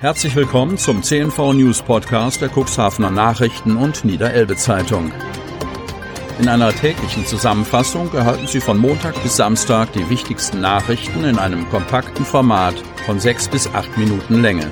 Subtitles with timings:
[0.00, 5.12] Herzlich willkommen zum CNV News Podcast der Cuxhavener Nachrichten und Niederelbe Zeitung.
[6.38, 11.68] In einer täglichen Zusammenfassung erhalten Sie von Montag bis Samstag die wichtigsten Nachrichten in einem
[11.68, 14.70] kompakten Format von sechs bis acht Minuten Länge.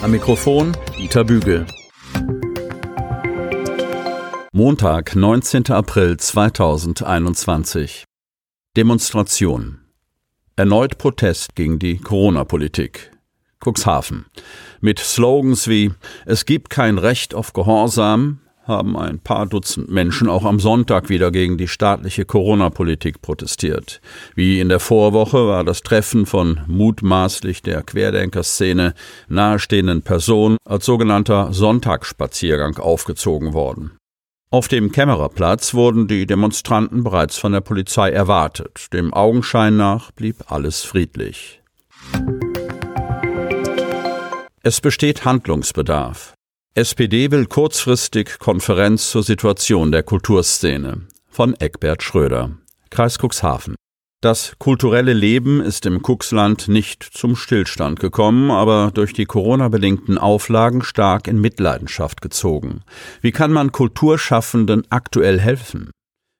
[0.00, 1.66] Am Mikrofon Dieter Bügel.
[4.52, 5.70] Montag, 19.
[5.70, 8.04] April 2021.
[8.74, 9.80] Demonstration.
[10.56, 13.17] Erneut Protest gegen die Corona-Politik.
[13.64, 14.26] Cuxhaven.
[14.80, 15.92] Mit Slogans wie
[16.26, 21.30] Es gibt kein Recht auf Gehorsam haben ein paar Dutzend Menschen auch am Sonntag wieder
[21.30, 24.00] gegen die staatliche Corona-Politik protestiert.
[24.34, 28.92] Wie in der Vorwoche war das Treffen von mutmaßlich der Querdenkerszene
[29.28, 33.92] nahestehenden Personen als sogenannter Sonntagsspaziergang aufgezogen worden.
[34.50, 38.92] Auf dem Kämmererplatz wurden die Demonstranten bereits von der Polizei erwartet.
[38.92, 41.60] Dem Augenschein nach blieb alles friedlich.
[44.64, 46.34] Es besteht Handlungsbedarf.
[46.74, 52.58] SPD will kurzfristig Konferenz zur Situation der Kulturszene von Eckbert Schröder,
[52.90, 53.76] Kreis Cuxhaven.
[54.20, 60.82] Das kulturelle Leben ist im Cuxland nicht zum Stillstand gekommen, aber durch die Corona-bedingten Auflagen
[60.82, 62.80] stark in Mitleidenschaft gezogen.
[63.20, 65.92] Wie kann man Kulturschaffenden aktuell helfen?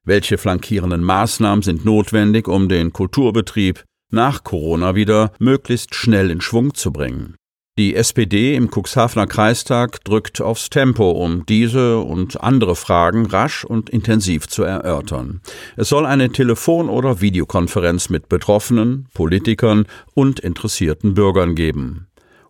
[0.05, 6.75] Welche flankierenden Maßnahmen sind notwendig, um den Kulturbetrieb nach Corona wieder möglichst schnell in Schwung
[6.75, 7.37] zu bringen?
[7.79, 13.89] Die SPD im Cuxhavener Kreistag drückt aufs Tempo, um diese und andere Fragen rasch und
[13.89, 15.43] intensiv zu erörtern.
[15.77, 22.09] Es soll eine Telefon- oder Videokonferenz mit Betroffenen, Politikern und interessierten Bürgern geben.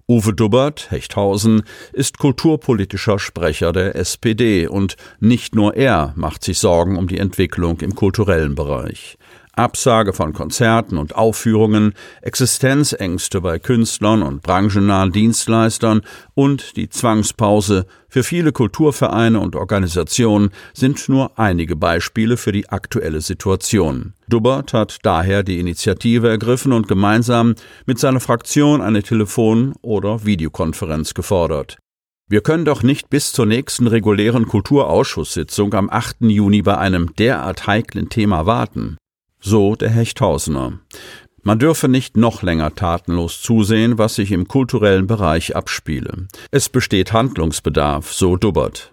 [0.09, 6.97] Uwe Dubbert, Hechthausen, ist kulturpolitischer Sprecher der SPD und nicht nur er macht sich Sorgen
[6.97, 9.19] um die Entwicklung im kulturellen Bereich.
[9.59, 16.03] Absage von Konzerten und Aufführungen, Existenzängste bei Künstlern und branchennahen Dienstleistern
[16.35, 23.21] und die Zwangspause für viele Kulturvereine und Organisationen sind nur einige Beispiele für die aktuelle
[23.21, 24.15] Situation.
[24.29, 27.55] Dubbert hat daher die Initiative ergriffen und gemeinsam
[27.85, 31.77] mit seiner Fraktion eine Telefon- oder Videokonferenz gefordert.
[32.31, 36.17] Wir können doch nicht bis zur nächsten regulären Kulturausschusssitzung am 8.
[36.21, 38.99] Juni bei einem derart heiklen Thema warten.
[39.41, 40.81] So der Hechthausener.
[41.43, 46.27] Man dürfe nicht noch länger tatenlos zusehen, was sich im kulturellen Bereich abspiele.
[46.51, 48.93] Es besteht Handlungsbedarf, so Dubbert.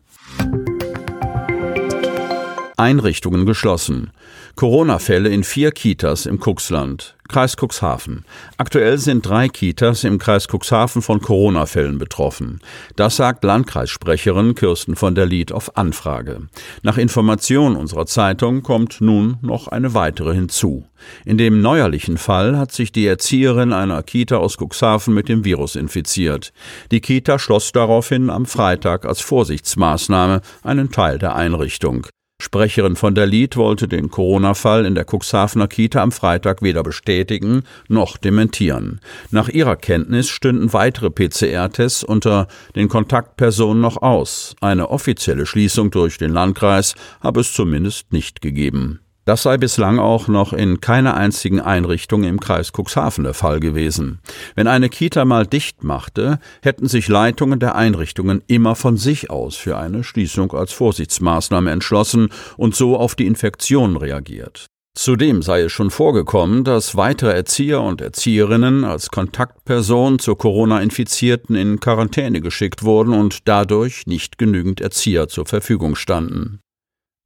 [2.78, 4.12] Einrichtungen geschlossen.
[4.56, 8.24] Corona-Fälle in vier Kitas im Cuxland, Kreis Cuxhaven.
[8.58, 12.60] Aktuell sind drei Kitas im Kreis Cuxhaven von Corona-Fällen betroffen.
[12.96, 16.48] Das sagt Landkreissprecherin Kirsten von der Lied auf Anfrage.
[16.84, 20.86] Nach Information unserer Zeitung kommt nun noch eine weitere hinzu.
[21.26, 25.76] In dem neuerlichen Fall hat sich die Erzieherin einer Kita aus Cuxhaven mit dem Virus
[25.76, 26.54] infiziert.
[26.92, 32.08] Die Kita schloss daraufhin am Freitag als Vorsichtsmaßnahme einen Teil der Einrichtung.
[32.42, 37.64] Sprecherin von der Lied wollte den Corona-Fall in der Cuxhavener Kita am Freitag weder bestätigen
[37.88, 39.00] noch dementieren.
[39.32, 44.56] Nach ihrer Kenntnis stünden weitere PCR-Tests unter den Kontaktpersonen noch aus.
[44.60, 49.05] Eine offizielle Schließung durch den Landkreis habe es zumindest nicht gegeben.
[49.26, 54.20] Das sei bislang auch noch in keiner einzigen Einrichtung im Kreis Cuxhaven der Fall gewesen.
[54.54, 59.56] Wenn eine Kita mal dicht machte, hätten sich Leitungen der Einrichtungen immer von sich aus
[59.56, 64.68] für eine Schließung als Vorsichtsmaßnahme entschlossen und so auf die Infektion reagiert.
[64.94, 71.80] Zudem sei es schon vorgekommen, dass weitere Erzieher und Erzieherinnen als Kontaktperson zur Corona-Infizierten in
[71.80, 76.62] Quarantäne geschickt wurden und dadurch nicht genügend Erzieher zur Verfügung standen.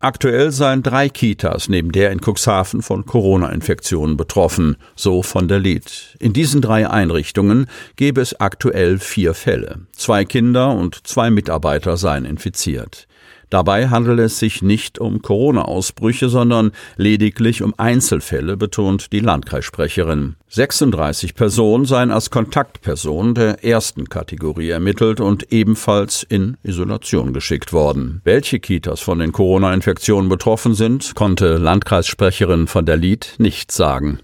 [0.01, 6.15] Aktuell seien drei Kitas neben der in Cuxhaven von Corona-Infektionen betroffen, so von der Lied.
[6.19, 7.65] In diesen drei Einrichtungen
[7.97, 9.81] gäbe es aktuell vier Fälle.
[9.91, 13.09] Zwei Kinder und zwei Mitarbeiter seien infiziert.
[13.49, 20.35] Dabei handelt es sich nicht um Corona-Ausbrüche, sondern lediglich um Einzelfälle, betont die Landkreissprecherin.
[20.49, 28.21] 36 Personen seien als Kontaktpersonen der ersten Kategorie ermittelt und ebenfalls in Isolation geschickt worden.
[28.23, 34.19] Welche Kitas von den Corona-Infektionen betroffen sind, konnte Landkreissprecherin von der Lied nicht sagen.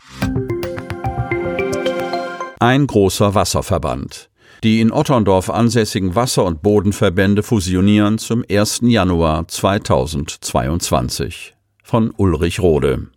[2.59, 4.29] Ein großer Wasserverband.
[4.65, 8.79] Die in Otterndorf ansässigen Wasser- und Bodenverbände fusionieren zum 1.
[8.81, 11.53] Januar 2022.
[11.83, 13.09] Von Ulrich Rode.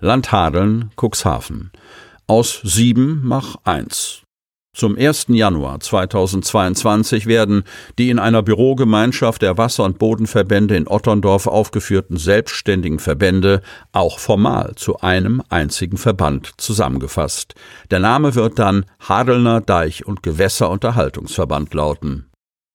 [0.00, 1.72] Landhadeln, Cuxhaven.
[2.26, 4.21] Aus sieben mach eins.
[4.74, 5.26] Zum 1.
[5.28, 7.64] Januar 2022 werden
[7.98, 13.60] die in einer Bürogemeinschaft der Wasser- und Bodenverbände in Otterndorf aufgeführten selbstständigen Verbände
[13.92, 17.54] auch formal zu einem einzigen Verband zusammengefasst.
[17.90, 22.31] Der Name wird dann Hadelner Deich- und Gewässerunterhaltungsverband lauten.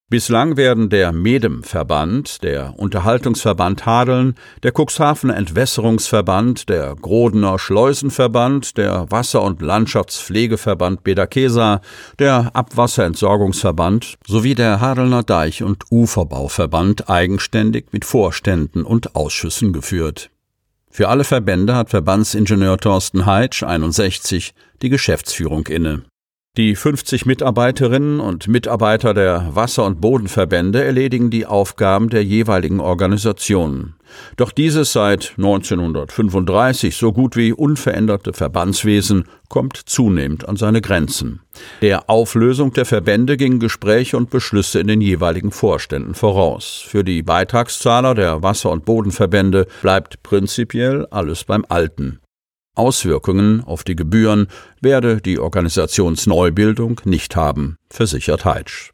[0.09, 9.41] Bislang werden der Medem-Verband, der Unterhaltungsverband Hadeln, der Cuxhavener Entwässerungsverband, der Grodener Schleusenverband, der Wasser-
[9.41, 11.81] und Landschaftspflegeverband Bedakesa,
[12.19, 20.29] der Abwasserentsorgungsverband sowie der Hadelner Deich- und Uferbauverband eigenständig mit Vorständen und Ausschüssen geführt.
[20.89, 26.03] Für alle Verbände hat Verbandsingenieur Thorsten Heitsch 61 die Geschäftsführung inne.
[26.57, 33.93] Die 50 Mitarbeiterinnen und Mitarbeiter der Wasser- und Bodenverbände erledigen die Aufgaben der jeweiligen Organisationen.
[34.37, 41.41] Doch dieses seit 1935 so gut wie unveränderte Verbandswesen kommt zunehmend an seine Grenzen.
[41.83, 46.83] Der Auflösung der Verbände gingen Gespräche und Beschlüsse in den jeweiligen Vorständen voraus.
[46.87, 52.19] Für die Beitragszahler der Wasser- und Bodenverbände bleibt prinzipiell alles beim Alten.
[52.77, 54.47] Auswirkungen auf die Gebühren
[54.81, 58.91] werde die Organisationsneubildung nicht haben, versichert Heitsch.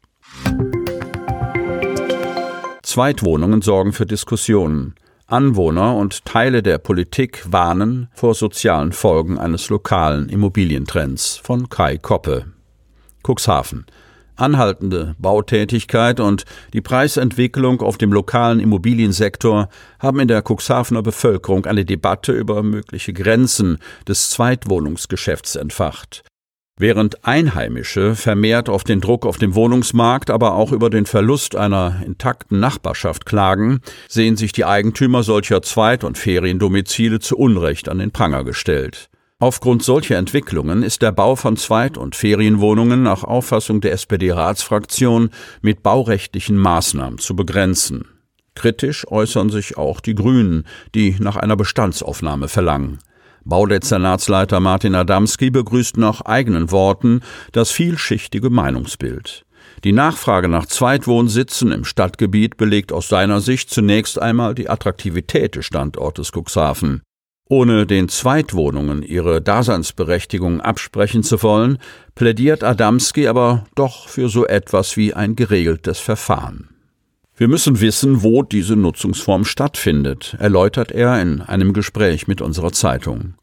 [2.82, 4.94] Zweitwohnungen sorgen für Diskussionen.
[5.26, 12.46] Anwohner und Teile der Politik warnen vor sozialen Folgen eines lokalen Immobilientrends von Kai Koppe.
[13.26, 13.86] Cuxhaven
[14.36, 21.84] anhaltende Bautätigkeit und die Preisentwicklung auf dem lokalen Immobiliensektor haben in der Cuxhavener Bevölkerung eine
[21.84, 26.22] Debatte über mögliche Grenzen des Zweitwohnungsgeschäfts entfacht.
[26.76, 32.02] Während Einheimische vermehrt auf den Druck auf dem Wohnungsmarkt, aber auch über den Verlust einer
[32.04, 38.10] intakten Nachbarschaft klagen, sehen sich die Eigentümer solcher Zweit- und Feriendomizile zu Unrecht an den
[38.10, 39.08] Pranger gestellt.
[39.40, 45.82] Aufgrund solcher Entwicklungen ist der Bau von Zweit- und Ferienwohnungen nach Auffassung der SPD-Ratsfraktion mit
[45.82, 48.06] baurechtlichen Maßnahmen zu begrenzen.
[48.54, 50.64] Kritisch äußern sich auch die Grünen,
[50.94, 53.00] die nach einer Bestandsaufnahme verlangen.
[53.44, 57.20] Baudezernatsleiter Martin Adamski begrüßt nach eigenen Worten
[57.52, 59.44] das vielschichtige Meinungsbild.
[59.82, 65.66] Die Nachfrage nach Zweitwohnsitzen im Stadtgebiet belegt aus seiner Sicht zunächst einmal die Attraktivität des
[65.66, 67.02] Standortes Cuxhaven.
[67.48, 71.78] Ohne den Zweitwohnungen ihre Daseinsberechtigung absprechen zu wollen,
[72.14, 76.70] plädiert Adamski aber doch für so etwas wie ein geregeltes Verfahren.
[77.36, 83.34] Wir müssen wissen, wo diese Nutzungsform stattfindet, erläutert er in einem Gespräch mit unserer Zeitung.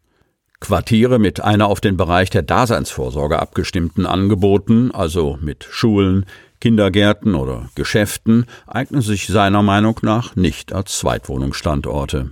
[0.61, 6.25] Quartiere mit einer auf den Bereich der Daseinsvorsorge abgestimmten Angeboten, also mit Schulen,
[6.59, 12.31] Kindergärten oder Geschäften, eignen sich seiner Meinung nach nicht als Zweitwohnungsstandorte.